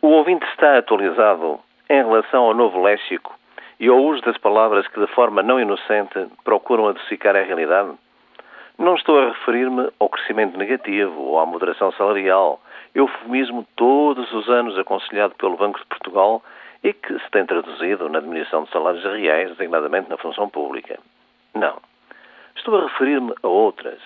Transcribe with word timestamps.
O 0.00 0.10
ouvinte 0.10 0.46
está 0.46 0.78
atualizado 0.78 1.58
em 1.90 1.96
relação 1.96 2.44
ao 2.44 2.54
novo 2.54 2.80
léxico 2.80 3.36
e 3.80 3.88
ao 3.88 3.98
uso 3.98 4.22
das 4.22 4.38
palavras 4.38 4.86
que, 4.86 5.00
de 5.00 5.08
forma 5.08 5.42
não 5.42 5.58
inocente, 5.58 6.24
procuram 6.44 6.86
adocicar 6.86 7.34
a 7.34 7.42
realidade? 7.42 7.90
Não 8.78 8.94
estou 8.94 9.18
a 9.18 9.30
referir-me 9.30 9.90
ao 9.98 10.08
crescimento 10.08 10.56
negativo 10.56 11.20
ou 11.20 11.40
à 11.40 11.44
moderação 11.44 11.90
salarial, 11.90 12.60
eufemismo 12.94 13.66
todos 13.74 14.32
os 14.32 14.48
anos 14.48 14.78
aconselhado 14.78 15.34
pelo 15.34 15.56
Banco 15.56 15.80
de 15.80 15.86
Portugal 15.86 16.44
e 16.84 16.92
que 16.92 17.18
se 17.18 17.30
tem 17.32 17.44
traduzido 17.44 18.08
na 18.08 18.20
diminuição 18.20 18.62
de 18.62 18.70
salários 18.70 19.02
reais, 19.02 19.50
designadamente 19.50 20.08
na 20.08 20.16
função 20.16 20.48
pública. 20.48 20.96
Não. 21.56 21.76
Estou 22.54 22.78
a 22.78 22.82
referir-me 22.84 23.34
a 23.42 23.48
outras. 23.48 23.98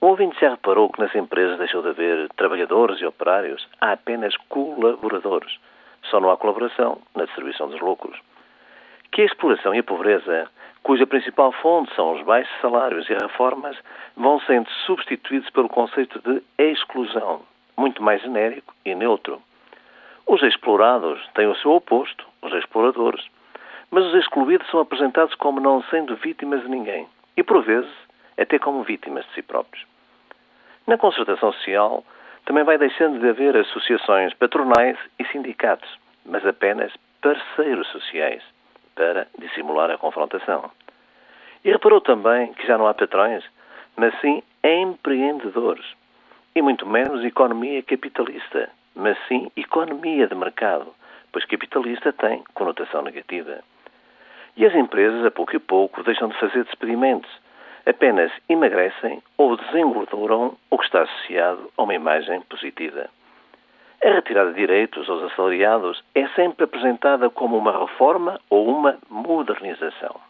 O 0.00 0.06
ouvinte 0.06 0.38
já 0.40 0.50
reparou 0.50 0.90
que 0.90 1.00
nas 1.00 1.12
empresas 1.14 1.58
deixou 1.58 1.82
de 1.82 1.88
haver 1.88 2.28
trabalhadores 2.36 3.00
e 3.00 3.06
operários, 3.06 3.66
há 3.80 3.92
apenas 3.92 4.36
colaboradores. 4.48 5.58
Só 6.04 6.20
não 6.20 6.30
há 6.30 6.36
colaboração 6.36 7.00
na 7.16 7.24
distribuição 7.24 7.68
dos 7.68 7.80
lucros. 7.80 8.16
Que 9.10 9.22
a 9.22 9.24
exploração 9.24 9.74
e 9.74 9.80
a 9.80 9.82
pobreza, 9.82 10.48
cuja 10.84 11.04
principal 11.04 11.50
fonte 11.50 11.92
são 11.96 12.12
os 12.12 12.22
baixos 12.22 12.60
salários 12.60 13.10
e 13.10 13.14
reformas, 13.14 13.76
vão 14.16 14.38
sendo 14.42 14.70
substituídos 14.86 15.50
pelo 15.50 15.68
conceito 15.68 16.20
de 16.20 16.42
exclusão, 16.56 17.42
muito 17.76 18.00
mais 18.00 18.22
genérico 18.22 18.72
e 18.84 18.94
neutro. 18.94 19.42
Os 20.28 20.40
explorados 20.42 21.20
têm 21.34 21.48
o 21.48 21.56
seu 21.56 21.72
oposto, 21.72 22.24
os 22.42 22.52
exploradores, 22.52 23.26
mas 23.90 24.04
os 24.04 24.14
excluídos 24.14 24.70
são 24.70 24.78
apresentados 24.78 25.34
como 25.34 25.58
não 25.58 25.82
sendo 25.84 26.14
vítimas 26.14 26.62
de 26.62 26.68
ninguém 26.68 27.08
e, 27.36 27.42
por 27.42 27.62
vezes, 27.64 27.90
até 28.38 28.58
como 28.58 28.82
vítimas 28.82 29.26
de 29.26 29.34
si 29.34 29.42
próprios. 29.42 29.84
Na 30.86 30.96
concertação 30.96 31.52
social, 31.52 32.04
também 32.46 32.64
vai 32.64 32.78
deixando 32.78 33.20
de 33.20 33.28
haver 33.28 33.56
associações 33.56 34.32
patronais 34.34 34.96
e 35.18 35.24
sindicatos, 35.26 35.88
mas 36.24 36.46
apenas 36.46 36.92
parceiros 37.20 37.86
sociais, 37.88 38.42
para 38.94 39.26
dissimular 39.38 39.90
a 39.90 39.98
confrontação. 39.98 40.70
E 41.64 41.70
reparou 41.70 42.00
também 42.00 42.52
que 42.54 42.66
já 42.66 42.78
não 42.78 42.86
há 42.86 42.94
patrões, 42.94 43.44
mas 43.96 44.18
sim 44.20 44.42
empreendedores. 44.64 45.84
E 46.54 46.62
muito 46.62 46.86
menos 46.86 47.24
economia 47.24 47.82
capitalista, 47.82 48.70
mas 48.94 49.18
sim 49.28 49.50
economia 49.56 50.26
de 50.26 50.34
mercado, 50.34 50.94
pois 51.30 51.44
capitalista 51.44 52.12
tem 52.12 52.42
conotação 52.54 53.02
negativa. 53.02 53.58
E 54.56 54.64
as 54.64 54.74
empresas, 54.74 55.24
a 55.24 55.30
pouco 55.30 55.54
e 55.54 55.58
pouco, 55.58 56.02
deixam 56.02 56.28
de 56.28 56.38
fazer 56.38 56.64
despedimentos 56.64 57.30
apenas 57.88 58.30
emagrecem 58.48 59.22
ou 59.38 59.56
desengorduram 59.56 60.56
o 60.70 60.78
que 60.78 60.84
está 60.84 61.02
associado 61.02 61.70
a 61.76 61.82
uma 61.82 61.94
imagem 61.94 62.40
positiva. 62.42 63.08
A 64.04 64.10
retirada 64.10 64.50
de 64.52 64.56
direitos 64.56 65.08
aos 65.08 65.24
assalariados 65.24 66.04
é 66.14 66.28
sempre 66.28 66.64
apresentada 66.64 67.30
como 67.30 67.56
uma 67.56 67.86
reforma 67.86 68.38
ou 68.50 68.68
uma 68.68 68.98
modernização. 69.08 70.20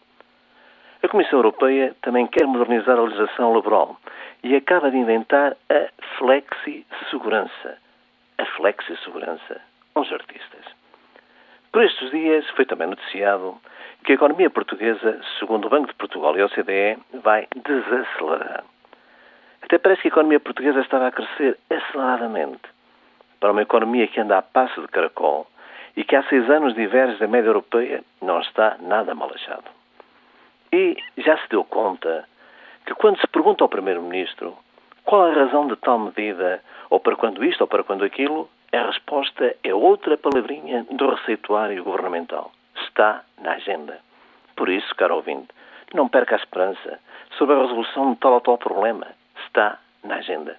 A 1.03 1.07
Comissão 1.07 1.39
Europeia 1.39 1.95
também 2.01 2.25
quer 2.27 2.47
modernizar 2.47 2.97
a 2.97 3.03
legislação 3.03 3.53
laboral 3.53 3.97
e 4.43 4.55
acaba 4.55 4.89
de 4.89 4.97
inventar 4.97 5.55
a 5.69 5.89
flexi-segurança. 6.17 7.77
A 8.37 8.45
flexi-segurança, 8.45 9.61
uns 9.95 10.11
artistas. 10.11 10.78
Por 11.71 11.83
estes 11.83 12.09
dias 12.09 12.49
foi 12.51 12.65
também 12.65 12.87
noticiado 12.87 13.59
que 14.03 14.13
a 14.13 14.15
economia 14.15 14.49
portuguesa, 14.49 15.21
segundo 15.39 15.65
o 15.65 15.69
Banco 15.69 15.87
de 15.87 15.93
Portugal 15.93 16.35
e 16.35 16.41
a 16.41 16.45
OCDE, 16.45 16.97
vai 17.21 17.47
desacelerar. 17.55 18.63
Até 19.61 19.77
parece 19.77 20.01
que 20.01 20.07
a 20.07 20.11
economia 20.11 20.39
portuguesa 20.39 20.79
estava 20.79 21.07
a 21.07 21.11
crescer 21.11 21.59
aceleradamente. 21.69 22.61
Para 23.39 23.51
uma 23.51 23.61
economia 23.61 24.07
que 24.07 24.19
anda 24.19 24.37
a 24.37 24.41
passo 24.41 24.81
de 24.81 24.87
caracol 24.87 25.47
e 25.95 26.03
que 26.03 26.15
há 26.15 26.23
seis 26.23 26.49
anos 26.49 26.73
diverge 26.73 27.19
da 27.19 27.27
média 27.27 27.49
europeia, 27.49 28.03
não 28.21 28.39
está 28.41 28.77
nada 28.79 29.13
mal 29.13 29.31
achado. 29.33 29.65
E 30.73 30.97
já 31.17 31.37
se 31.37 31.49
deu 31.49 31.63
conta 31.63 32.27
que 32.85 32.95
quando 32.95 33.19
se 33.19 33.27
pergunta 33.27 33.63
ao 33.63 33.69
Primeiro-Ministro 33.69 34.57
qual 35.09 35.25
a 35.25 35.33
razão 35.33 35.65
de 35.65 35.75
tal 35.77 35.97
medida, 35.97 36.61
ou 36.87 36.99
para 36.99 37.15
quando 37.15 37.43
isto 37.43 37.61
ou 37.61 37.67
para 37.67 37.83
quando 37.83 38.05
aquilo, 38.05 38.47
a 38.71 38.83
resposta 38.83 39.55
é 39.63 39.73
outra 39.73 40.15
palavrinha 40.15 40.85
do 40.91 41.09
receituário 41.09 41.83
governamental 41.83 42.51
está 42.75 43.23
na 43.41 43.53
agenda. 43.53 43.97
Por 44.55 44.69
isso, 44.69 44.93
caro 44.93 45.15
ouvinte, 45.15 45.47
não 45.95 46.07
perca 46.07 46.35
a 46.35 46.37
esperança 46.37 46.99
sobre 47.39 47.55
a 47.55 47.61
resolução 47.63 48.11
de 48.11 48.19
tal 48.19 48.33
ou 48.33 48.41
tal 48.41 48.59
problema. 48.59 49.07
Está 49.47 49.79
na 50.03 50.17
agenda. 50.17 50.55